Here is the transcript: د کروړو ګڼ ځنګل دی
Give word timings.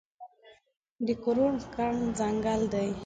د 1.05 1.07
کروړو 1.23 1.63
ګڼ 1.75 1.93
ځنګل 2.19 2.61
دی 2.73 2.89